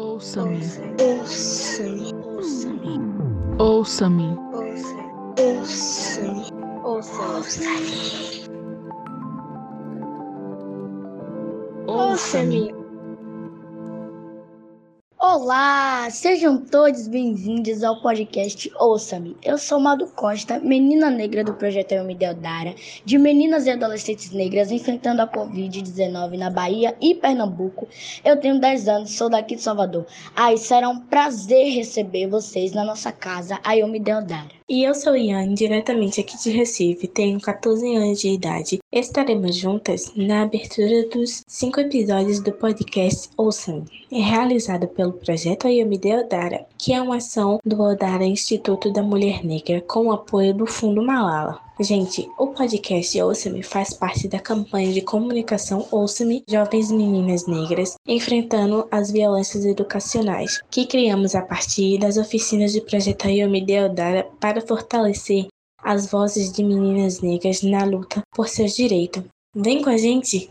Ouça-me. 0.00 0.60
Ouça-me. 0.98 2.14
Ouça-me. 3.58 4.28
Ouça-me. 5.36 6.46
Ouça-me. 6.82 8.48
Ouça-me. 11.86 12.79
Olá, 15.32 16.10
sejam 16.10 16.58
todos 16.58 17.06
bem-vindos 17.06 17.84
ao 17.84 18.02
podcast 18.02 18.68
Ouça-me. 18.80 19.36
Eu 19.40 19.56
sou 19.58 19.78
Mado 19.78 20.08
Costa, 20.08 20.58
menina 20.58 21.08
negra 21.08 21.44
do 21.44 21.54
projeto 21.54 21.92
Eu 21.92 22.02
Me 22.02 22.16
Deodara, 22.16 22.74
de 23.04 23.16
meninas 23.16 23.64
e 23.64 23.70
adolescentes 23.70 24.32
negras 24.32 24.72
enfrentando 24.72 25.22
a 25.22 25.28
Covid-19 25.28 26.36
na 26.36 26.50
Bahia 26.50 26.96
e 27.00 27.14
Pernambuco. 27.14 27.86
Eu 28.24 28.40
tenho 28.40 28.58
10 28.58 28.88
anos, 28.88 29.12
sou 29.12 29.30
daqui 29.30 29.54
de 29.54 29.62
Salvador. 29.62 30.04
Aí 30.34 30.58
será 30.58 30.88
um 30.88 30.98
prazer 30.98 31.74
receber 31.74 32.26
vocês 32.26 32.72
na 32.72 32.82
nossa 32.82 33.12
casa, 33.12 33.60
a 33.62 33.76
Eu 33.76 33.86
Me 33.86 34.00
Deodara. 34.00 34.59
E 34.72 34.84
eu 34.84 34.94
sou 34.94 35.16
Iane, 35.16 35.56
diretamente 35.56 36.20
aqui 36.20 36.38
de 36.38 36.48
Recife, 36.50 37.08
tenho 37.08 37.40
14 37.40 37.96
anos 37.96 38.20
de 38.20 38.28
idade. 38.28 38.78
Estaremos 38.92 39.56
juntas 39.56 40.12
na 40.14 40.42
abertura 40.42 41.08
dos 41.08 41.42
cinco 41.44 41.80
episódios 41.80 42.38
do 42.38 42.52
podcast 42.52 43.28
Ouçam, 43.36 43.84
realizado 44.08 44.86
pelo 44.86 45.14
projeto 45.14 45.66
Ayumi 45.66 45.98
Deodara, 45.98 46.68
que 46.80 46.94
é 46.94 47.02
uma 47.02 47.16
ação 47.16 47.58
do 47.62 47.78
Odara 47.82 48.24
Instituto 48.24 48.90
da 48.90 49.02
Mulher 49.02 49.44
Negra 49.44 49.82
com 49.82 50.06
o 50.06 50.12
apoio 50.12 50.54
do 50.54 50.66
Fundo 50.66 51.02
Malala. 51.02 51.60
Gente, 51.78 52.26
o 52.38 52.48
podcast 52.48 53.20
Ouça-me 53.20 53.62
faz 53.62 53.92
parte 53.92 54.26
da 54.26 54.38
campanha 54.38 54.90
de 54.90 55.02
comunicação 55.02 55.86
Ouça-me 55.90 56.42
Jovens 56.48 56.90
Meninas 56.90 57.46
Negras 57.46 57.96
Enfrentando 58.06 58.88
as 58.90 59.10
Violências 59.10 59.66
Educacionais, 59.66 60.62
que 60.70 60.86
criamos 60.86 61.34
a 61.34 61.42
partir 61.42 61.98
das 61.98 62.16
oficinas 62.16 62.72
de 62.72 62.80
projeto 62.80 63.26
Ayumi 63.26 63.64
Deodara 63.64 64.26
para 64.40 64.62
fortalecer 64.62 65.48
as 65.82 66.10
vozes 66.10 66.50
de 66.50 66.64
meninas 66.64 67.20
negras 67.20 67.62
na 67.62 67.84
luta 67.84 68.22
por 68.34 68.48
seus 68.48 68.74
direitos. 68.74 69.22
Vem 69.54 69.82
com 69.82 69.90
a 69.90 69.98
gente! 69.98 70.48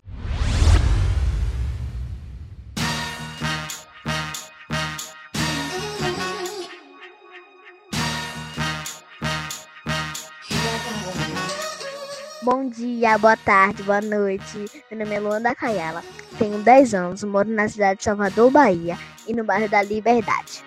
Bom 12.41 12.69
dia, 12.69 13.17
boa 13.17 13.35
tarde, 13.35 13.83
boa 13.83 13.99
noite. 13.99 14.65
Meu 14.89 14.99
nome 14.99 15.13
é 15.13 15.19
Luanda 15.19 15.53
Caiala, 15.53 16.01
tenho 16.37 16.59
10 16.59 16.93
anos, 16.93 17.23
moro 17.25 17.49
na 17.49 17.67
cidade 17.67 17.97
de 17.97 18.05
Salvador, 18.05 18.49
Bahia 18.49 18.97
e 19.27 19.33
no 19.33 19.43
bairro 19.43 19.67
da 19.67 19.83
Liberdade. 19.83 20.63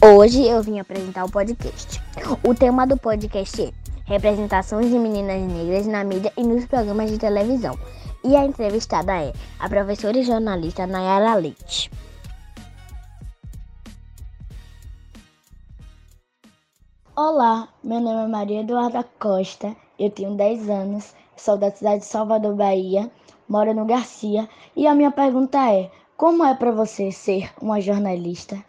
Hoje 0.00 0.46
eu 0.46 0.62
vim 0.62 0.80
apresentar 0.80 1.26
o 1.26 1.30
podcast. 1.30 2.02
O 2.42 2.54
tema 2.54 2.86
do 2.86 2.96
podcast 2.96 3.62
é 3.62 3.72
Representações 4.06 4.88
de 4.88 4.98
Meninas 4.98 5.42
Negras 5.42 5.86
na 5.86 6.02
mídia 6.02 6.32
e 6.38 6.42
nos 6.42 6.64
programas 6.64 7.10
de 7.10 7.18
televisão. 7.18 7.78
E 8.24 8.34
a 8.34 8.46
entrevistada 8.46 9.12
é 9.12 9.34
a 9.58 9.68
professora 9.68 10.16
e 10.16 10.24
jornalista 10.24 10.86
Nayara 10.86 11.34
Leite. 11.34 11.90
Olá, 17.22 17.68
meu 17.84 18.00
nome 18.00 18.24
é 18.24 18.26
Maria 18.26 18.60
Eduarda 18.62 19.04
Costa, 19.18 19.76
eu 19.98 20.08
tenho 20.08 20.34
10 20.36 20.70
anos, 20.70 21.14
sou 21.36 21.58
da 21.58 21.70
cidade 21.70 21.98
de 21.98 22.06
Salvador, 22.06 22.54
Bahia, 22.54 23.10
moro 23.46 23.74
no 23.74 23.84
Garcia 23.84 24.48
e 24.74 24.86
a 24.86 24.94
minha 24.94 25.10
pergunta 25.10 25.58
é: 25.70 25.90
como 26.16 26.42
é 26.42 26.54
para 26.54 26.70
você 26.72 27.12
ser 27.12 27.52
uma 27.60 27.78
jornalista? 27.78 28.64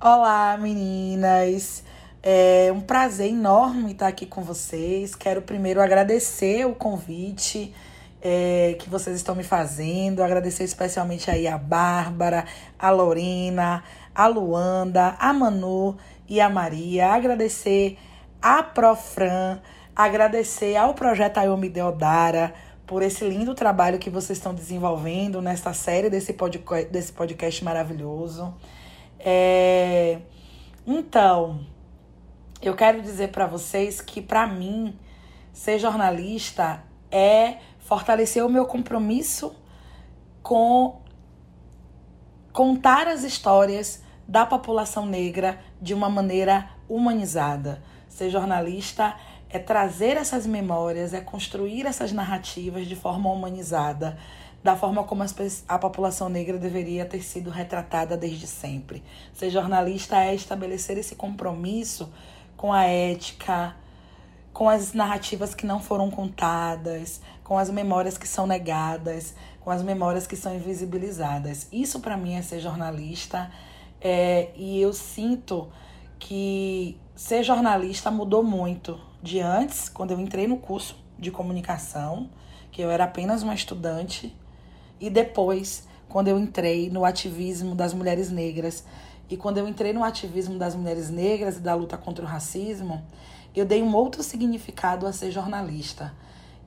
Olá, 0.00 0.56
meninas! 0.56 1.82
É 2.22 2.70
um 2.72 2.80
prazer 2.80 3.30
enorme 3.30 3.90
estar 3.90 4.06
aqui 4.06 4.24
com 4.24 4.42
vocês. 4.42 5.16
Quero 5.16 5.42
primeiro 5.42 5.82
agradecer 5.82 6.64
o 6.64 6.76
convite 6.76 7.74
é, 8.22 8.76
que 8.78 8.88
vocês 8.88 9.16
estão 9.16 9.34
me 9.34 9.42
fazendo, 9.42 10.22
agradecer 10.22 10.62
especialmente 10.62 11.28
aí 11.28 11.48
a 11.48 11.58
Bárbara, 11.58 12.44
a 12.78 12.90
Lorena, 12.90 13.82
a 14.14 14.28
Luanda, 14.28 15.16
a 15.18 15.32
Manu 15.32 15.96
e 16.28 16.40
a 16.40 16.48
Maria, 16.48 17.08
agradecer 17.08 17.98
a 18.40 18.62
Profran, 18.62 19.58
agradecer 19.94 20.76
ao 20.76 20.94
projeto 20.94 21.38
Ayomi 21.38 21.68
Deodara 21.68 22.54
por 22.86 23.02
esse 23.02 23.26
lindo 23.26 23.54
trabalho 23.54 23.98
que 23.98 24.10
vocês 24.10 24.38
estão 24.38 24.54
desenvolvendo 24.54 25.40
nesta 25.40 25.72
série 25.72 26.10
desse 26.10 26.34
podcast, 26.34 26.90
desse 26.90 27.12
podcast 27.12 27.64
maravilhoso. 27.64 28.54
É... 29.18 30.20
Então, 30.86 31.60
eu 32.60 32.74
quero 32.74 33.00
dizer 33.00 33.28
para 33.28 33.46
vocês 33.46 34.00
que 34.00 34.20
para 34.20 34.46
mim 34.46 34.98
ser 35.52 35.78
jornalista 35.78 36.82
é 37.10 37.58
fortalecer 37.78 38.44
o 38.44 38.50
meu 38.50 38.66
compromisso 38.66 39.54
com 40.42 41.00
contar 42.52 43.08
as 43.08 43.24
histórias 43.24 44.03
da 44.26 44.46
população 44.46 45.06
negra 45.06 45.58
de 45.80 45.94
uma 45.94 46.08
maneira 46.08 46.70
humanizada. 46.88 47.82
Ser 48.08 48.30
jornalista 48.30 49.14
é 49.50 49.58
trazer 49.58 50.16
essas 50.16 50.46
memórias, 50.46 51.14
é 51.14 51.20
construir 51.20 51.86
essas 51.86 52.12
narrativas 52.12 52.86
de 52.86 52.96
forma 52.96 53.30
humanizada, 53.30 54.18
da 54.62 54.74
forma 54.74 55.04
como 55.04 55.22
a 55.68 55.78
população 55.78 56.28
negra 56.28 56.58
deveria 56.58 57.04
ter 57.04 57.22
sido 57.22 57.50
retratada 57.50 58.16
desde 58.16 58.46
sempre. 58.46 59.02
Ser 59.32 59.50
jornalista 59.50 60.24
é 60.24 60.34
estabelecer 60.34 60.96
esse 60.96 61.14
compromisso 61.14 62.10
com 62.56 62.72
a 62.72 62.84
ética, 62.84 63.76
com 64.52 64.68
as 64.68 64.92
narrativas 64.94 65.54
que 65.54 65.66
não 65.66 65.80
foram 65.80 66.10
contadas, 66.10 67.20
com 67.42 67.58
as 67.58 67.68
memórias 67.68 68.16
que 68.16 68.26
são 68.26 68.46
negadas, 68.46 69.34
com 69.60 69.70
as 69.70 69.82
memórias 69.82 70.26
que 70.26 70.36
são 70.36 70.54
invisibilizadas. 70.54 71.68
Isso 71.70 72.00
para 72.00 72.16
mim 72.16 72.34
é 72.34 72.42
ser 72.42 72.60
jornalista 72.60 73.50
é, 74.04 74.50
e 74.54 74.78
eu 74.82 74.92
sinto 74.92 75.68
que 76.18 77.00
ser 77.16 77.42
jornalista 77.42 78.10
mudou 78.10 78.42
muito 78.42 79.00
de 79.22 79.40
antes, 79.40 79.88
quando 79.88 80.10
eu 80.10 80.20
entrei 80.20 80.46
no 80.46 80.58
curso 80.58 80.94
de 81.18 81.30
comunicação, 81.30 82.28
que 82.70 82.82
eu 82.82 82.90
era 82.90 83.04
apenas 83.04 83.42
uma 83.42 83.54
estudante, 83.54 84.36
e 85.00 85.08
depois, 85.08 85.88
quando 86.06 86.28
eu 86.28 86.38
entrei 86.38 86.90
no 86.90 87.02
ativismo 87.02 87.74
das 87.74 87.94
mulheres 87.94 88.30
negras. 88.30 88.84
E 89.30 89.38
quando 89.38 89.56
eu 89.56 89.66
entrei 89.66 89.94
no 89.94 90.04
ativismo 90.04 90.58
das 90.58 90.74
mulheres 90.74 91.08
negras 91.08 91.56
e 91.56 91.60
da 91.60 91.74
luta 91.74 91.96
contra 91.96 92.22
o 92.22 92.28
racismo, 92.28 93.02
eu 93.56 93.64
dei 93.64 93.82
um 93.82 93.94
outro 93.94 94.22
significado 94.22 95.06
a 95.06 95.12
ser 95.14 95.30
jornalista. 95.30 96.12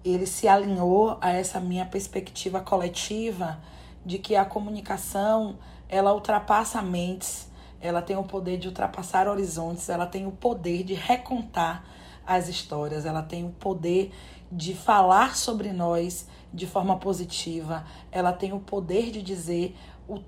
Ele 0.03 0.25
se 0.25 0.47
alinhou 0.47 1.19
a 1.21 1.31
essa 1.31 1.59
minha 1.59 1.85
perspectiva 1.85 2.61
coletiva 2.61 3.59
de 4.03 4.17
que 4.17 4.35
a 4.35 4.43
comunicação 4.43 5.57
ela 5.89 6.13
ultrapassa 6.13 6.81
mentes, 6.81 7.49
ela 7.79 8.01
tem 8.01 8.17
o 8.17 8.23
poder 8.23 8.57
de 8.57 8.67
ultrapassar 8.67 9.27
horizontes, 9.27 9.89
ela 9.89 10.05
tem 10.05 10.25
o 10.25 10.31
poder 10.31 10.83
de 10.83 10.93
recontar 10.93 11.83
as 12.25 12.49
histórias, 12.49 13.05
ela 13.05 13.23
tem 13.23 13.45
o 13.45 13.49
poder 13.49 14.11
de 14.51 14.73
falar 14.73 15.35
sobre 15.35 15.71
nós 15.71 16.27
de 16.53 16.65
forma 16.65 16.97
positiva, 16.97 17.85
ela 18.11 18.33
tem 18.33 18.53
o 18.53 18.59
poder 18.59 19.11
de 19.11 19.21
dizer 19.21 19.75
o, 20.07 20.19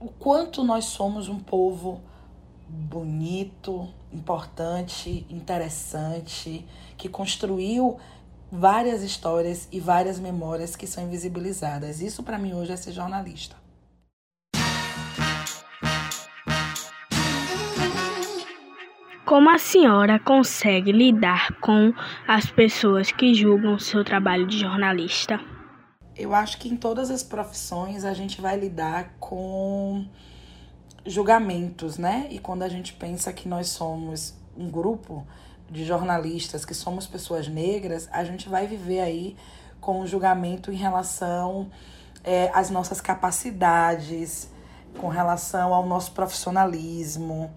o 0.00 0.08
quanto 0.18 0.64
nós 0.64 0.86
somos 0.86 1.28
um 1.28 1.38
povo 1.38 2.00
bonito, 2.68 3.88
importante, 4.12 5.26
interessante, 5.30 6.66
que 6.96 7.08
construiu 7.08 7.98
várias 8.50 9.02
histórias 9.02 9.68
e 9.70 9.80
várias 9.80 10.18
memórias 10.18 10.76
que 10.76 10.86
são 10.86 11.04
invisibilizadas. 11.04 12.00
Isso 12.00 12.22
para 12.22 12.38
mim 12.38 12.54
hoje 12.54 12.72
é 12.72 12.76
ser 12.76 12.92
jornalista. 12.92 13.56
Como 19.28 19.50
a 19.50 19.58
senhora 19.58 20.18
consegue 20.18 20.90
lidar 20.90 21.52
com 21.60 21.92
as 22.26 22.46
pessoas 22.46 23.12
que 23.12 23.34
julgam 23.34 23.78
seu 23.78 24.02
trabalho 24.02 24.46
de 24.46 24.58
jornalista? 24.58 25.38
Eu 26.16 26.34
acho 26.34 26.56
que 26.56 26.66
em 26.66 26.78
todas 26.78 27.10
as 27.10 27.22
profissões 27.22 28.06
a 28.06 28.14
gente 28.14 28.40
vai 28.40 28.58
lidar 28.58 29.16
com 29.20 30.06
julgamentos, 31.04 31.98
né? 31.98 32.26
E 32.30 32.38
quando 32.38 32.62
a 32.62 32.70
gente 32.70 32.94
pensa 32.94 33.30
que 33.30 33.46
nós 33.46 33.68
somos 33.68 34.34
um 34.56 34.70
grupo 34.70 35.26
de 35.70 35.84
jornalistas, 35.84 36.64
que 36.64 36.72
somos 36.72 37.06
pessoas 37.06 37.48
negras, 37.48 38.08
a 38.10 38.24
gente 38.24 38.48
vai 38.48 38.66
viver 38.66 39.00
aí 39.00 39.36
com 39.78 40.00
um 40.00 40.06
julgamento 40.06 40.72
em 40.72 40.76
relação 40.76 41.68
é, 42.24 42.50
às 42.54 42.70
nossas 42.70 42.98
capacidades, 42.98 44.50
com 44.98 45.08
relação 45.08 45.74
ao 45.74 45.84
nosso 45.84 46.12
profissionalismo, 46.12 47.52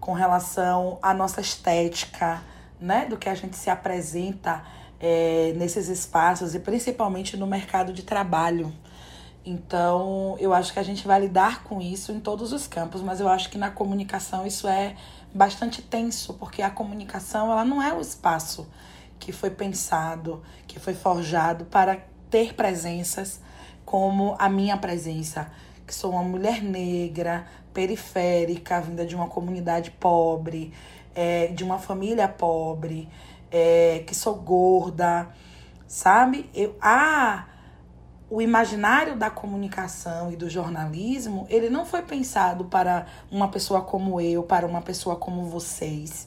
com 0.00 0.12
relação 0.12 0.98
à 1.02 1.14
nossa 1.14 1.40
estética, 1.40 2.42
né? 2.80 3.06
Do 3.06 3.16
que 3.16 3.28
a 3.28 3.34
gente 3.34 3.56
se 3.56 3.70
apresenta 3.70 4.62
é, 5.00 5.52
nesses 5.56 5.88
espaços 5.88 6.54
e 6.54 6.60
principalmente 6.60 7.36
no 7.36 7.46
mercado 7.46 7.92
de 7.92 8.02
trabalho. 8.02 8.72
Então, 9.46 10.36
eu 10.38 10.54
acho 10.54 10.72
que 10.72 10.78
a 10.78 10.82
gente 10.82 11.06
vai 11.06 11.20
lidar 11.20 11.64
com 11.64 11.80
isso 11.80 12.10
em 12.12 12.18
todos 12.18 12.52
os 12.52 12.66
campos, 12.66 13.02
mas 13.02 13.20
eu 13.20 13.28
acho 13.28 13.50
que 13.50 13.58
na 13.58 13.70
comunicação 13.70 14.46
isso 14.46 14.66
é 14.66 14.96
bastante 15.34 15.82
tenso, 15.82 16.32
porque 16.34 16.62
a 16.62 16.70
comunicação 16.70 17.50
ela 17.50 17.64
não 17.64 17.82
é 17.82 17.92
o 17.92 18.00
espaço 18.00 18.66
que 19.18 19.32
foi 19.32 19.50
pensado, 19.50 20.42
que 20.66 20.78
foi 20.78 20.94
forjado 20.94 21.66
para 21.66 21.98
ter 22.30 22.54
presenças 22.54 23.40
como 23.84 24.34
a 24.38 24.48
minha 24.48 24.78
presença, 24.78 25.50
que 25.86 25.94
sou 25.94 26.12
uma 26.12 26.22
mulher 26.22 26.62
negra, 26.62 27.46
periférica, 27.72 28.80
vinda 28.80 29.04
de 29.04 29.14
uma 29.14 29.28
comunidade 29.28 29.90
pobre, 29.90 30.72
é, 31.14 31.48
de 31.48 31.62
uma 31.64 31.78
família 31.78 32.28
pobre, 32.28 33.08
é, 33.50 34.02
que 34.06 34.14
sou 34.14 34.34
gorda, 34.36 35.28
sabe? 35.86 36.50
Eu, 36.54 36.76
ah, 36.80 37.46
o 38.30 38.40
imaginário 38.40 39.16
da 39.16 39.30
comunicação 39.30 40.32
e 40.32 40.36
do 40.36 40.48
jornalismo, 40.48 41.46
ele 41.48 41.68
não 41.68 41.84
foi 41.84 42.02
pensado 42.02 42.64
para 42.64 43.06
uma 43.30 43.48
pessoa 43.48 43.82
como 43.82 44.20
eu, 44.20 44.42
para 44.42 44.66
uma 44.66 44.80
pessoa 44.80 45.16
como 45.16 45.44
vocês, 45.44 46.26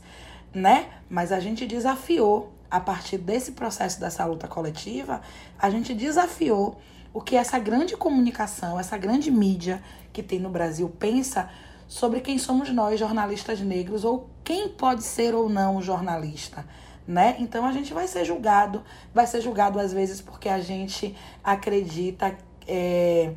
né? 0.53 0.87
Mas 1.09 1.31
a 1.31 1.39
gente 1.39 1.65
desafiou, 1.65 2.53
a 2.69 2.79
partir 2.79 3.17
desse 3.17 3.53
processo 3.53 3.99
dessa 3.99 4.25
luta 4.25 4.47
coletiva, 4.47 5.21
a 5.57 5.69
gente 5.69 5.93
desafiou 5.93 6.79
o 7.13 7.21
que 7.21 7.35
essa 7.35 7.57
grande 7.57 7.95
comunicação, 7.95 8.79
essa 8.79 8.97
grande 8.97 9.31
mídia 9.31 9.81
que 10.11 10.21
tem 10.21 10.39
no 10.39 10.49
Brasil 10.49 10.89
pensa 10.99 11.49
sobre 11.87 12.19
quem 12.19 12.37
somos 12.37 12.69
nós, 12.69 12.99
jornalistas 12.99 13.61
negros, 13.61 14.03
ou 14.03 14.29
quem 14.43 14.67
pode 14.67 15.03
ser 15.03 15.33
ou 15.33 15.47
não 15.49 15.77
um 15.77 15.81
jornalista 15.81 16.65
né? 17.07 17.37
Então 17.39 17.65
a 17.65 17.71
gente 17.71 17.93
vai 17.93 18.07
ser 18.07 18.25
julgado, 18.25 18.83
vai 19.13 19.25
ser 19.25 19.39
julgado 19.39 19.79
às 19.79 19.93
vezes 19.93 20.19
porque 20.19 20.49
a 20.49 20.59
gente 20.59 21.15
acredita 21.41 22.35
é, 22.67 23.31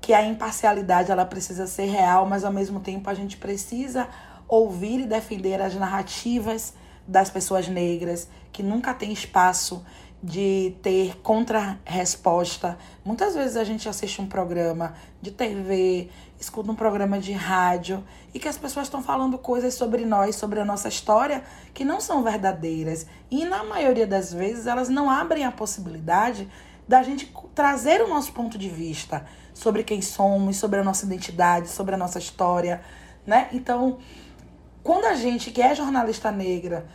que 0.00 0.14
a 0.14 0.24
imparcialidade 0.24 1.10
ela 1.10 1.26
precisa 1.26 1.66
ser 1.66 1.86
real, 1.86 2.26
mas 2.26 2.42
ao 2.42 2.52
mesmo 2.52 2.80
tempo 2.80 3.10
a 3.10 3.14
gente 3.14 3.36
precisa 3.36 4.08
ouvir 4.48 5.00
e 5.00 5.06
defender 5.06 5.60
as 5.60 5.74
narrativas 5.74 6.72
das 7.06 7.30
pessoas 7.30 7.68
negras 7.68 8.28
que 8.52 8.62
nunca 8.62 8.94
tem 8.94 9.12
espaço 9.12 9.84
de 10.22 10.74
ter 10.82 11.18
contra-resposta. 11.18 12.78
Muitas 13.04 13.34
vezes 13.34 13.56
a 13.56 13.64
gente 13.64 13.88
assiste 13.88 14.20
um 14.20 14.26
programa 14.26 14.94
de 15.20 15.30
TV, 15.30 16.08
escuta 16.40 16.72
um 16.72 16.74
programa 16.74 17.18
de 17.18 17.32
rádio 17.32 18.02
e 18.32 18.38
que 18.38 18.48
as 18.48 18.56
pessoas 18.56 18.86
estão 18.86 19.02
falando 19.02 19.38
coisas 19.38 19.74
sobre 19.74 20.04
nós, 20.04 20.34
sobre 20.36 20.58
a 20.58 20.64
nossa 20.64 20.88
história, 20.88 21.44
que 21.72 21.84
não 21.84 22.00
são 22.00 22.22
verdadeiras. 22.22 23.06
E 23.30 23.44
na 23.44 23.62
maioria 23.62 24.06
das 24.06 24.32
vezes 24.32 24.66
elas 24.66 24.88
não 24.88 25.10
abrem 25.10 25.44
a 25.44 25.52
possibilidade 25.52 26.48
da 26.88 27.02
gente 27.02 27.32
trazer 27.54 28.00
o 28.00 28.08
nosso 28.08 28.32
ponto 28.32 28.56
de 28.56 28.68
vista 28.68 29.26
sobre 29.52 29.82
quem 29.82 30.00
somos, 30.00 30.56
sobre 30.56 30.78
a 30.78 30.84
nossa 30.84 31.04
identidade, 31.04 31.68
sobre 31.68 31.94
a 31.94 31.98
nossa 31.98 32.18
história, 32.18 32.80
né? 33.26 33.48
Então, 33.52 33.98
quando 34.86 35.06
a 35.06 35.14
gente 35.16 35.50
que 35.50 35.60
é 35.60 35.74
jornalista 35.74 36.30
negra 36.30 36.86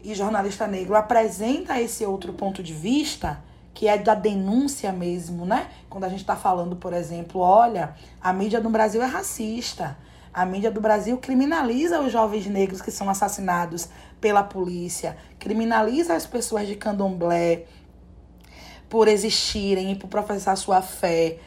e 0.00 0.14
jornalista 0.14 0.64
negro 0.68 0.94
apresenta 0.94 1.80
esse 1.80 2.06
outro 2.06 2.32
ponto 2.32 2.62
de 2.62 2.72
vista, 2.72 3.42
que 3.74 3.88
é 3.88 3.98
da 3.98 4.14
denúncia 4.14 4.92
mesmo, 4.92 5.44
né? 5.44 5.66
Quando 5.90 6.04
a 6.04 6.08
gente 6.08 6.20
está 6.20 6.36
falando, 6.36 6.76
por 6.76 6.92
exemplo, 6.92 7.40
olha, 7.40 7.96
a 8.20 8.32
mídia 8.32 8.60
do 8.60 8.70
Brasil 8.70 9.02
é 9.02 9.06
racista. 9.06 9.98
A 10.32 10.46
mídia 10.46 10.70
do 10.70 10.80
Brasil 10.80 11.18
criminaliza 11.18 12.00
os 12.00 12.12
jovens 12.12 12.46
negros 12.46 12.80
que 12.80 12.92
são 12.92 13.10
assassinados 13.10 13.88
pela 14.20 14.44
polícia, 14.44 15.16
criminaliza 15.40 16.14
as 16.14 16.24
pessoas 16.24 16.68
de 16.68 16.76
candomblé 16.76 17.64
por 18.88 19.08
existirem 19.08 19.90
e 19.90 19.96
por 19.96 20.06
professar 20.06 20.56
sua 20.56 20.80
fé. 20.80 21.38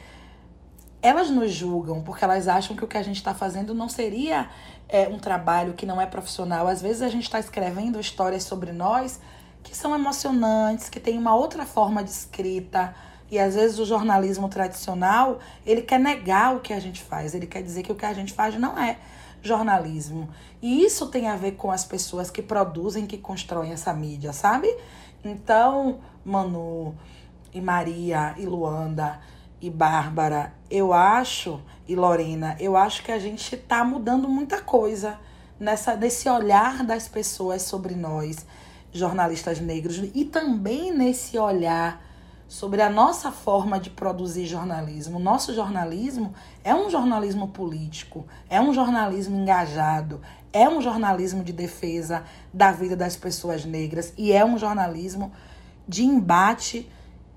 Elas 1.06 1.30
nos 1.30 1.52
julgam 1.52 2.02
porque 2.02 2.24
elas 2.24 2.48
acham 2.48 2.74
que 2.74 2.82
o 2.82 2.88
que 2.88 2.98
a 2.98 3.02
gente 3.02 3.18
está 3.18 3.32
fazendo 3.32 3.72
não 3.72 3.88
seria 3.88 4.50
é, 4.88 5.06
um 5.06 5.20
trabalho 5.20 5.74
que 5.74 5.86
não 5.86 6.00
é 6.00 6.06
profissional. 6.06 6.66
Às 6.66 6.82
vezes 6.82 7.00
a 7.00 7.08
gente 7.08 7.22
está 7.22 7.38
escrevendo 7.38 8.00
histórias 8.00 8.42
sobre 8.42 8.72
nós 8.72 9.20
que 9.62 9.76
são 9.76 9.94
emocionantes, 9.94 10.88
que 10.88 10.98
têm 10.98 11.16
uma 11.16 11.36
outra 11.36 11.64
forma 11.64 12.02
de 12.02 12.10
escrita. 12.10 12.92
E 13.30 13.38
às 13.38 13.54
vezes 13.54 13.78
o 13.78 13.86
jornalismo 13.86 14.48
tradicional, 14.48 15.38
ele 15.64 15.82
quer 15.82 16.00
negar 16.00 16.56
o 16.56 16.58
que 16.58 16.72
a 16.72 16.80
gente 16.80 17.00
faz, 17.00 17.36
ele 17.36 17.46
quer 17.46 17.62
dizer 17.62 17.84
que 17.84 17.92
o 17.92 17.94
que 17.94 18.04
a 18.04 18.12
gente 18.12 18.32
faz 18.32 18.58
não 18.58 18.76
é 18.76 18.98
jornalismo. 19.40 20.28
E 20.60 20.84
isso 20.84 21.06
tem 21.06 21.28
a 21.28 21.36
ver 21.36 21.52
com 21.52 21.70
as 21.70 21.84
pessoas 21.84 22.32
que 22.32 22.42
produzem, 22.42 23.06
que 23.06 23.16
constroem 23.16 23.70
essa 23.70 23.92
mídia, 23.92 24.32
sabe? 24.32 24.76
Então, 25.24 26.00
Manu 26.24 26.96
e 27.54 27.60
Maria 27.60 28.34
e 28.36 28.44
Luanda 28.44 29.20
e 29.60 29.70
Bárbara, 29.70 30.52
eu 30.70 30.92
acho, 30.92 31.60
e 31.88 31.94
Lorena, 31.94 32.56
eu 32.60 32.76
acho 32.76 33.02
que 33.02 33.12
a 33.12 33.18
gente 33.18 33.54
está 33.54 33.84
mudando 33.84 34.28
muita 34.28 34.60
coisa 34.60 35.18
nessa 35.58 35.96
nesse 35.96 36.28
olhar 36.28 36.84
das 36.84 37.08
pessoas 37.08 37.62
sobre 37.62 37.94
nós 37.94 38.44
jornalistas 38.92 39.60
negros 39.60 39.98
e 40.14 40.24
também 40.24 40.92
nesse 40.92 41.38
olhar 41.38 42.04
sobre 42.48 42.80
a 42.80 42.88
nossa 42.88 43.32
forma 43.32 43.78
de 43.78 43.90
produzir 43.90 44.46
jornalismo. 44.46 45.18
Nosso 45.18 45.54
jornalismo 45.54 46.32
é 46.62 46.74
um 46.74 46.88
jornalismo 46.88 47.48
político, 47.48 48.26
é 48.48 48.60
um 48.60 48.72
jornalismo 48.72 49.36
engajado, 49.36 50.20
é 50.52 50.68
um 50.68 50.80
jornalismo 50.80 51.42
de 51.42 51.52
defesa 51.52 52.24
da 52.52 52.70
vida 52.70 52.96
das 52.96 53.16
pessoas 53.16 53.64
negras 53.64 54.12
e 54.16 54.32
é 54.32 54.44
um 54.44 54.58
jornalismo 54.58 55.32
de 55.88 56.04
embate 56.04 56.90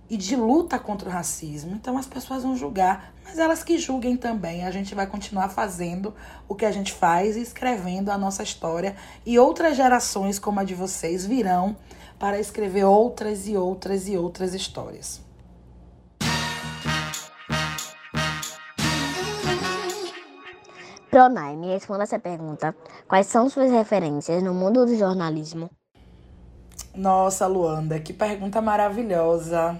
e 0.09 0.17
de 0.17 0.35
luta 0.35 0.79
contra 0.79 1.07
o 1.07 1.11
racismo. 1.11 1.75
Então 1.75 1.97
as 1.97 2.07
pessoas 2.07 2.43
vão 2.43 2.55
julgar, 2.55 3.13
mas 3.23 3.37
elas 3.37 3.63
que 3.63 3.77
julguem 3.77 4.17
também. 4.17 4.65
A 4.65 4.71
gente 4.71 4.95
vai 4.95 5.05
continuar 5.05 5.49
fazendo 5.49 6.13
o 6.47 6.55
que 6.55 6.65
a 6.65 6.71
gente 6.71 6.91
faz 6.91 7.37
e 7.37 7.41
escrevendo 7.41 8.09
a 8.09 8.17
nossa 8.17 8.41
história 8.41 8.95
e 9.25 9.37
outras 9.37 9.77
gerações 9.77 10.39
como 10.39 10.59
a 10.59 10.63
de 10.63 10.73
vocês 10.73 11.25
virão 11.25 11.75
para 12.17 12.39
escrever 12.39 12.83
outras 12.83 13.47
e 13.47 13.55
outras 13.55 14.07
e 14.07 14.17
outras 14.17 14.53
histórias. 14.53 15.21
Pronai, 21.09 21.55
me 21.55 21.67
responda 21.67 22.03
essa 22.03 22.19
pergunta. 22.19 22.75
Quais 23.07 23.25
são 23.25 23.49
suas 23.49 23.71
referências 23.71 24.43
no 24.43 24.53
mundo 24.53 24.85
do 24.85 24.95
jornalismo? 24.95 25.69
Nossa, 26.93 27.47
Luanda, 27.47 27.99
que 27.99 28.13
pergunta 28.13 28.61
maravilhosa. 28.61 29.79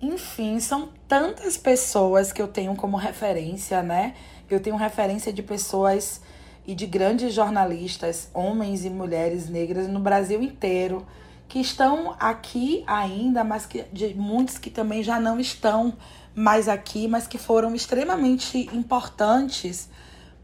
Enfim, 0.00 0.60
são 0.60 0.90
tantas 1.08 1.56
pessoas 1.56 2.32
que 2.32 2.40
eu 2.40 2.46
tenho 2.46 2.76
como 2.76 2.96
referência, 2.96 3.82
né? 3.82 4.14
Eu 4.48 4.60
tenho 4.60 4.76
referência 4.76 5.32
de 5.32 5.42
pessoas 5.42 6.20
e 6.66 6.74
de 6.74 6.86
grandes 6.86 7.34
jornalistas, 7.34 8.28
homens 8.32 8.84
e 8.84 8.90
mulheres 8.90 9.48
negras 9.48 9.88
no 9.88 9.98
Brasil 9.98 10.40
inteiro, 10.42 11.04
que 11.48 11.58
estão 11.58 12.14
aqui 12.20 12.84
ainda, 12.86 13.42
mas 13.42 13.66
que 13.66 13.84
de 13.92 14.14
muitos 14.14 14.58
que 14.58 14.70
também 14.70 15.02
já 15.02 15.18
não 15.18 15.40
estão 15.40 15.94
mais 16.34 16.68
aqui, 16.68 17.08
mas 17.08 17.26
que 17.26 17.38
foram 17.38 17.74
extremamente 17.74 18.68
importantes 18.72 19.88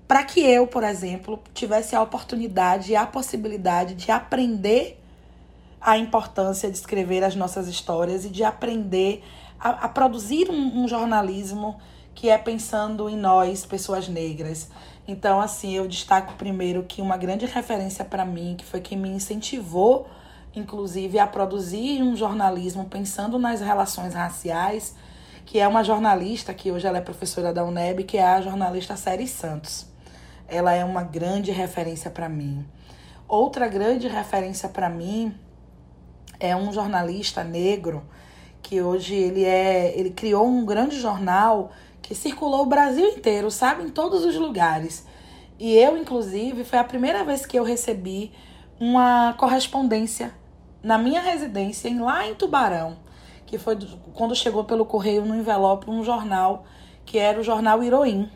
para 0.09 0.25
que 0.25 0.41
eu, 0.41 0.67
por 0.67 0.83
exemplo, 0.83 1.43
tivesse 1.55 1.95
a 1.95 2.03
oportunidade 2.03 2.93
e 2.93 2.97
a 2.97 3.07
possibilidade 3.07 3.95
de 3.95 4.11
aprender 4.11 5.01
a 5.81 5.99
importância 5.99 6.71
de 6.71 6.77
escrever 6.77 7.23
as 7.23 7.37
nossas 7.37 7.69
histórias 7.69 8.25
e 8.25 8.31
de 8.31 8.43
aprender 8.43 9.23
a, 9.59 9.71
a 9.71 9.89
produzir 9.89 10.51
um, 10.51 10.83
um 10.83 10.89
jornalismo 10.89 11.77
que 12.15 12.29
é 12.29 12.39
pensando 12.39 13.09
em 13.09 13.17
nós, 13.17 13.67
pessoas 13.67 14.09
negras. 14.09 14.71
Então, 15.07 15.41
assim, 15.41 15.73
eu 15.73 15.87
destaco 15.87 16.35
primeiro 16.35 16.85
que 16.85 17.03
uma 17.03 17.17
grande 17.17 17.45
referência 17.45 18.05
para 18.05 18.25
mim, 18.25 18.55
que 18.57 18.65
foi 18.65 18.81
quem 18.81 18.97
me 18.97 19.09
incentivou, 19.09 20.07
inclusive, 20.55 21.19
a 21.19 21.27
produzir 21.27 22.03
um 22.03 22.17
jornalismo 22.17 22.85
pensando 22.87 23.39
nas 23.39 23.61
relações 23.61 24.15
raciais, 24.15 24.95
que 25.45 25.59
é 25.59 25.69
uma 25.69 25.85
jornalista, 25.85 26.55
que 26.55 26.71
hoje 26.71 26.87
ela 26.87 26.99
é 26.99 27.03
professora 27.03 27.53
da 27.53 27.65
UNEB, 27.65 28.05
que 28.05 28.17
é 28.17 28.25
a 28.25 28.41
jornalista 28.41 28.97
Série 28.97 29.27
Santos. 29.27 29.87
Ela 30.49 30.73
é 30.73 30.85
uma 30.85 31.03
grande 31.03 31.51
referência 31.51 32.11
para 32.11 32.29
mim. 32.29 32.65
Outra 33.29 33.69
grande 33.69 34.09
referência 34.09 34.69
para 34.69 34.89
mim 34.89 35.35
é 36.39 36.57
um 36.57 36.73
jornalista 36.73 37.43
negro 37.43 38.03
que 38.65 38.81
hoje 38.81 39.15
ele 39.15 39.45
é, 39.45 39.97
ele 39.97 40.11
criou 40.11 40.47
um 40.49 40.65
grande 40.65 40.99
jornal 40.99 41.71
que 42.01 42.15
circulou 42.15 42.63
o 42.63 42.67
Brasil 42.67 43.07
inteiro, 43.07 43.51
sabe, 43.51 43.85
em 43.85 43.91
todos 43.91 44.25
os 44.25 44.35
lugares. 44.37 45.07
E 45.59 45.77
eu, 45.77 45.97
inclusive, 45.99 46.65
foi 46.65 46.79
a 46.79 46.85
primeira 46.85 47.23
vez 47.23 47.45
que 47.45 47.59
eu 47.59 47.63
recebi 47.63 48.33
uma 48.81 49.35
correspondência 49.35 50.35
na 50.83 50.97
minha 50.97 51.21
residência, 51.21 51.95
lá 52.03 52.27
em 52.27 52.35
Tubarão, 52.35 52.97
que 53.47 53.59
foi 53.59 53.77
quando 54.15 54.35
chegou 54.35 54.65
pelo 54.65 54.87
correio 54.87 55.25
no 55.25 55.37
envelope 55.37 55.91
um 55.91 56.03
jornal 56.03 56.65
que 57.05 57.19
era 57.19 57.39
o 57.39 57.45
jornal 57.45 57.83
Heroim, 57.83 58.31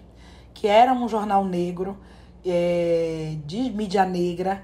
que 0.53 0.67
era 0.67 0.93
um 0.93 1.09
jornal 1.09 1.43
negro 1.43 1.99
é, 2.45 3.35
de 3.47 3.71
mídia 3.71 4.05
negra 4.05 4.63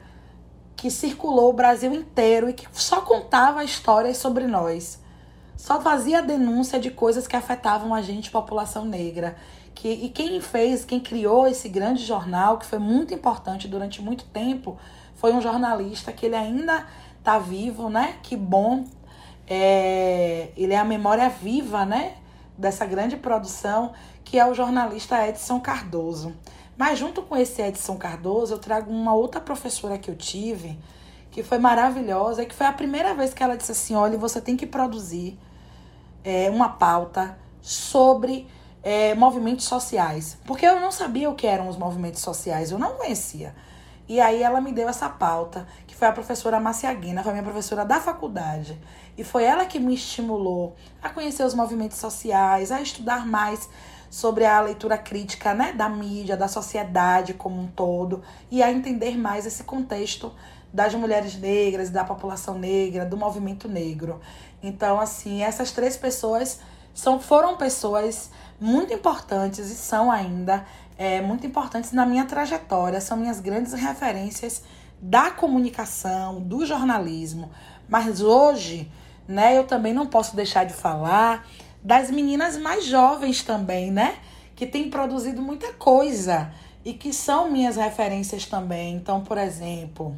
que 0.76 0.90
circulou 0.90 1.50
o 1.50 1.54
Brasil 1.54 1.92
inteiro 1.94 2.50
e 2.50 2.52
que 2.52 2.66
só 2.72 3.00
contava 3.00 3.64
histórias 3.64 4.18
sobre 4.18 4.46
nós 4.46 5.02
só 5.56 5.80
fazia 5.80 6.22
denúncia 6.22 6.78
de 6.78 6.90
coisas 6.90 7.26
que 7.26 7.36
afetavam 7.36 7.94
a 7.94 8.02
gente, 8.02 8.30
população 8.30 8.84
negra. 8.84 9.36
Que, 9.74 9.88
e 9.88 10.08
quem 10.08 10.40
fez, 10.40 10.84
quem 10.84 11.00
criou 11.00 11.46
esse 11.46 11.68
grande 11.68 12.04
jornal, 12.04 12.58
que 12.58 12.66
foi 12.66 12.78
muito 12.78 13.12
importante 13.12 13.66
durante 13.66 14.00
muito 14.00 14.24
tempo, 14.26 14.76
foi 15.14 15.32
um 15.32 15.40
jornalista 15.40 16.12
que 16.12 16.26
ele 16.26 16.36
ainda 16.36 16.86
está 17.18 17.38
vivo, 17.38 17.88
né? 17.88 18.16
Que 18.22 18.36
bom. 18.36 18.84
É, 19.46 20.50
ele 20.56 20.74
é 20.74 20.78
a 20.78 20.84
memória 20.84 21.28
viva, 21.28 21.84
né? 21.84 22.14
Dessa 22.56 22.86
grande 22.86 23.16
produção, 23.16 23.92
que 24.24 24.38
é 24.38 24.46
o 24.46 24.54
jornalista 24.54 25.26
Edson 25.26 25.60
Cardoso. 25.60 26.34
Mas 26.76 26.98
junto 26.98 27.22
com 27.22 27.36
esse 27.36 27.62
Edson 27.62 27.96
Cardoso, 27.96 28.54
eu 28.54 28.58
trago 28.58 28.92
uma 28.92 29.14
outra 29.14 29.40
professora 29.40 29.96
que 29.96 30.10
eu 30.10 30.16
tive, 30.16 30.78
que 31.34 31.42
foi 31.42 31.58
maravilhosa, 31.58 32.46
que 32.46 32.54
foi 32.54 32.64
a 32.64 32.72
primeira 32.72 33.12
vez 33.12 33.34
que 33.34 33.42
ela 33.42 33.56
disse 33.56 33.72
assim: 33.72 33.96
olha, 33.96 34.16
você 34.16 34.40
tem 34.40 34.56
que 34.56 34.64
produzir 34.64 35.36
é, 36.22 36.48
uma 36.48 36.68
pauta 36.68 37.36
sobre 37.60 38.46
é, 38.84 39.16
movimentos 39.16 39.64
sociais. 39.64 40.38
Porque 40.46 40.64
eu 40.64 40.78
não 40.78 40.92
sabia 40.92 41.28
o 41.28 41.34
que 41.34 41.44
eram 41.44 41.68
os 41.68 41.76
movimentos 41.76 42.20
sociais, 42.20 42.70
eu 42.70 42.78
não 42.78 42.94
conhecia. 42.94 43.52
E 44.08 44.20
aí 44.20 44.44
ela 44.44 44.60
me 44.60 44.70
deu 44.70 44.88
essa 44.88 45.08
pauta, 45.08 45.66
que 45.88 45.96
foi 45.96 46.06
a 46.06 46.12
professora 46.12 46.60
Maciaguina, 46.60 47.20
foi 47.20 47.32
a 47.32 47.34
minha 47.34 47.44
professora 47.44 47.84
da 47.84 48.00
faculdade. 48.00 48.78
E 49.18 49.24
foi 49.24 49.42
ela 49.42 49.66
que 49.66 49.80
me 49.80 49.94
estimulou 49.94 50.76
a 51.02 51.08
conhecer 51.08 51.42
os 51.42 51.54
movimentos 51.54 51.98
sociais, 51.98 52.70
a 52.70 52.80
estudar 52.80 53.26
mais 53.26 53.68
sobre 54.08 54.44
a 54.44 54.60
leitura 54.60 54.96
crítica 54.96 55.52
né, 55.52 55.72
da 55.72 55.88
mídia, 55.88 56.36
da 56.36 56.46
sociedade 56.46 57.34
como 57.34 57.60
um 57.60 57.66
todo, 57.66 58.22
e 58.52 58.62
a 58.62 58.70
entender 58.70 59.18
mais 59.18 59.46
esse 59.46 59.64
contexto 59.64 60.32
das 60.74 60.92
mulheres 60.92 61.36
negras, 61.36 61.88
da 61.88 62.02
população 62.02 62.58
negra, 62.58 63.06
do 63.06 63.16
movimento 63.16 63.68
negro. 63.68 64.20
Então, 64.60 65.00
assim, 65.00 65.40
essas 65.40 65.70
três 65.70 65.96
pessoas 65.96 66.58
são, 66.92 67.20
foram 67.20 67.56
pessoas 67.56 68.32
muito 68.60 68.92
importantes 68.92 69.70
e 69.70 69.76
são 69.76 70.10
ainda 70.10 70.66
é, 70.98 71.20
muito 71.20 71.46
importantes 71.46 71.92
na 71.92 72.04
minha 72.04 72.24
trajetória, 72.24 73.00
são 73.00 73.16
minhas 73.16 73.38
grandes 73.38 73.72
referências 73.72 74.64
da 75.00 75.30
comunicação, 75.30 76.40
do 76.40 76.66
jornalismo. 76.66 77.52
Mas 77.88 78.20
hoje, 78.20 78.90
né, 79.28 79.56
eu 79.56 79.64
também 79.64 79.94
não 79.94 80.06
posso 80.06 80.34
deixar 80.34 80.64
de 80.64 80.72
falar 80.72 81.46
das 81.84 82.10
meninas 82.10 82.56
mais 82.56 82.84
jovens 82.84 83.44
também, 83.44 83.92
né? 83.92 84.16
Que 84.56 84.66
têm 84.66 84.90
produzido 84.90 85.40
muita 85.40 85.72
coisa 85.74 86.50
e 86.84 86.92
que 86.92 87.12
são 87.12 87.48
minhas 87.48 87.76
referências 87.76 88.46
também. 88.46 88.96
Então, 88.96 89.20
por 89.20 89.38
exemplo, 89.38 90.16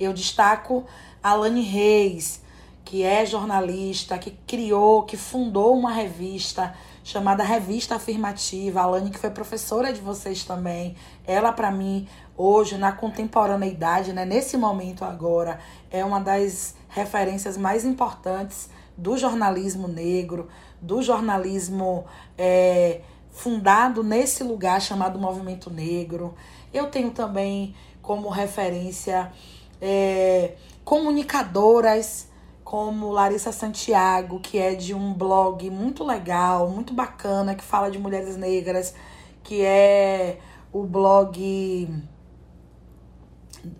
eu 0.00 0.12
destaco 0.12 0.84
a 1.22 1.34
Lani 1.34 1.62
Reis, 1.62 2.42
que 2.84 3.02
é 3.02 3.24
jornalista, 3.26 4.18
que 4.18 4.30
criou, 4.46 5.04
que 5.04 5.16
fundou 5.16 5.76
uma 5.76 5.92
revista 5.92 6.74
chamada 7.04 7.44
Revista 7.44 7.96
Afirmativa. 7.96 8.80
A 8.80 8.86
Lani, 8.86 9.10
que 9.10 9.18
foi 9.18 9.30
professora 9.30 9.92
de 9.92 10.00
vocês 10.00 10.44
também. 10.44 10.96
Ela, 11.26 11.52
para 11.52 11.70
mim, 11.70 12.08
hoje, 12.36 12.76
na 12.78 12.92
contemporaneidade, 12.92 14.12
né, 14.12 14.24
nesse 14.24 14.56
momento 14.56 15.04
agora, 15.04 15.60
é 15.90 16.04
uma 16.04 16.20
das 16.20 16.74
referências 16.88 17.56
mais 17.56 17.84
importantes 17.84 18.70
do 18.96 19.16
jornalismo 19.16 19.86
negro, 19.86 20.48
do 20.80 21.02
jornalismo 21.02 22.04
é, 22.36 23.02
fundado 23.30 24.02
nesse 24.02 24.42
lugar 24.42 24.80
chamado 24.80 25.18
Movimento 25.18 25.70
Negro. 25.70 26.34
Eu 26.72 26.88
tenho 26.90 27.10
também 27.10 27.74
como 28.02 28.28
referência 28.28 29.32
é, 29.80 30.54
comunicadoras 30.84 32.28
como 32.64 33.10
Larissa 33.10 33.50
Santiago, 33.50 34.38
que 34.38 34.58
é 34.58 34.74
de 34.74 34.94
um 34.94 35.12
blog 35.12 35.68
muito 35.70 36.04
legal, 36.04 36.68
muito 36.68 36.94
bacana, 36.94 37.54
que 37.54 37.64
fala 37.64 37.90
de 37.90 37.98
mulheres 37.98 38.36
negras, 38.36 38.94
que 39.42 39.62
é 39.62 40.38
o 40.72 40.84
blog 40.84 41.88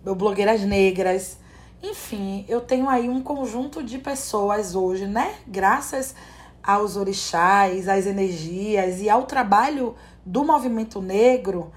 o 0.05 0.15
Blogueiras 0.15 0.61
Negras. 0.61 1.37
Enfim, 1.81 2.45
eu 2.47 2.61
tenho 2.61 2.87
aí 2.87 3.09
um 3.09 3.21
conjunto 3.21 3.81
de 3.81 3.97
pessoas 3.97 4.75
hoje, 4.75 5.07
né? 5.07 5.35
Graças 5.47 6.13
aos 6.61 6.95
orixás, 6.95 7.87
às 7.87 8.05
energias 8.05 9.01
e 9.01 9.09
ao 9.09 9.23
trabalho 9.23 9.95
do 10.23 10.43
movimento 10.43 11.01
negro, 11.01 11.71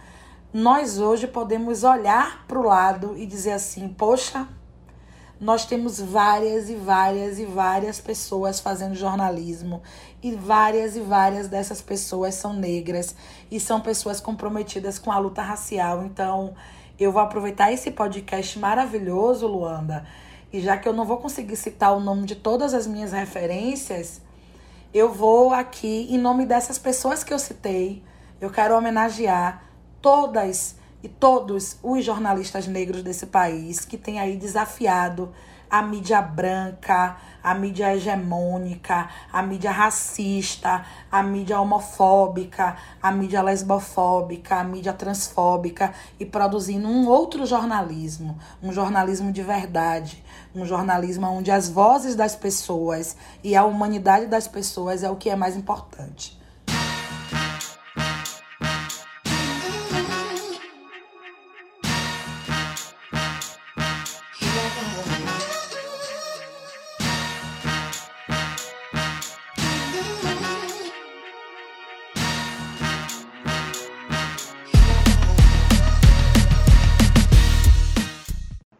nós 0.55 1.01
hoje 1.01 1.27
podemos 1.27 1.83
olhar 1.83 2.47
para 2.47 2.57
o 2.57 2.63
lado 2.63 3.19
e 3.19 3.27
dizer 3.27 3.51
assim: 3.51 3.89
poxa, 3.89 4.47
nós 5.41 5.67
temos 5.67 6.01
várias 6.01 6.71
e 6.71 6.77
várias 6.77 7.41
e 7.41 7.45
várias 7.45 8.01
pessoas 8.01 8.61
fazendo 8.61 8.95
jornalismo 8.95 9.83
e 10.23 10.31
várias 10.31 10.95
e 10.95 11.01
várias 11.01 11.49
dessas 11.49 11.83
pessoas 11.83 12.37
são 12.37 12.53
negras 12.53 13.17
e 13.51 13.59
são 13.59 13.81
pessoas 13.81 14.21
comprometidas 14.21 14.97
com 14.97 15.11
a 15.11 15.19
luta 15.19 15.43
racial. 15.43 16.05
Então, 16.05 16.55
eu 17.01 17.11
vou 17.11 17.21
aproveitar 17.21 17.73
esse 17.73 17.91
podcast 17.91 18.57
maravilhoso, 18.57 19.49
Luanda, 19.49 20.07
e 20.53 20.61
já 20.61 20.77
que 20.77 20.89
eu 20.89 20.93
não 20.93 21.05
vou 21.05 21.17
conseguir 21.17 21.57
citar 21.57 21.97
o 21.97 21.99
nome 21.99 22.27
de 22.27 22.37
todas 22.37 22.75
as 22.75 22.87
minhas 22.87 23.11
referências, 23.11 24.23
eu 24.95 25.13
vou 25.13 25.53
aqui, 25.53 26.07
em 26.09 26.17
nome 26.17 26.47
dessas 26.47 26.79
pessoas 26.79 27.25
que 27.25 27.35
eu 27.35 27.41
citei, 27.41 28.05
eu 28.41 28.51
quero 28.51 28.77
homenagear 28.77 29.74
todas 30.05 30.77
e 31.03 31.09
todos 31.09 31.79
os 31.83 32.05
jornalistas 32.05 32.67
negros 32.67 33.03
desse 33.03 33.25
país 33.25 33.87
que 33.87 33.97
têm 33.97 34.21
aí 34.21 34.37
desafiado 34.37 35.33
a 35.71 35.81
mídia 35.81 36.21
branca, 36.21 37.17
a 37.43 37.55
mídia 37.55 37.97
hegemônica, 37.97 39.09
a 39.33 39.43
mídia 39.43 39.71
racista, 39.71 40.85
a 41.11 41.23
mídia 41.23 41.59
homofóbica, 41.59 42.77
a 43.03 43.11
mídia 43.11 43.41
lesbofóbica, 43.41 44.57
a 44.57 44.63
mídia 44.63 44.93
transfóbica 44.93 45.95
e 46.21 46.27
produzindo 46.27 46.87
um 46.87 47.09
outro 47.09 47.47
jornalismo, 47.47 48.39
um 48.63 48.75
jornalismo 48.75 49.33
de 49.33 49.43
verdade, 49.43 50.23
um 50.55 50.67
jornalismo 50.67 51.27
onde 51.29 51.51
as 51.51 51.71
vozes 51.71 52.15
das 52.15 52.37
pessoas 52.37 53.17
e 53.43 53.57
a 53.57 53.65
humanidade 53.65 54.27
das 54.27 54.47
pessoas 54.47 55.03
é 55.03 55.09
o 55.11 55.17
que 55.17 55.31
é 55.31 55.35
mais 55.35 55.57
importante. 55.57 56.44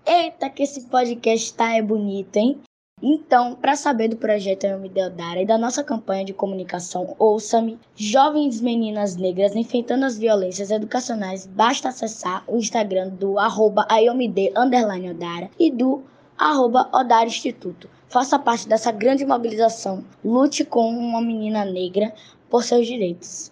Eita, 0.07 0.51
que 0.51 0.63
esse 0.63 0.83
podcast 0.83 1.55
tá 1.55 1.75
é 1.75 1.81
bonito, 1.81 2.37
hein? 2.37 2.61
Então, 3.03 3.55
para 3.55 3.75
saber 3.75 4.09
do 4.09 4.17
projeto 4.17 4.65
Eu 4.65 4.79
Me 4.79 4.89
Deodara 4.91 5.41
e 5.41 5.47
da 5.47 5.57
nossa 5.57 5.83
campanha 5.83 6.27
de 6.27 6.35
comunicação 6.35 7.17
Ouça-me, 7.19 7.79
Jovens 7.97 8.61
Meninas 8.61 9.17
Negras 9.17 9.57
Enfrentando 9.57 10.05
as 10.05 10.19
Violências 10.19 10.71
Educacionais, 10.71 11.47
basta 11.47 11.89
acessar 11.89 12.45
o 12.47 12.59
Instagram 12.59 13.09
do 13.09 13.39
arroba 13.39 13.87
Odara 13.91 15.51
e 15.59 15.71
do 15.71 16.03
arroba 16.37 16.91
Odara 16.93 17.27
Instituto. 17.27 17.89
Faça 18.07 18.39
parte 18.39 18.69
dessa 18.69 18.93
grande 18.93 19.25
mobilização. 19.25 20.05
Lute 20.23 20.67
com 20.67 20.87
uma 20.87 21.23
menina 21.23 21.65
negra 21.65 22.13
por 22.51 22.63
seus 22.63 22.87
direitos. 22.87 23.51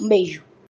Um 0.00 0.06
beijo. 0.08 0.49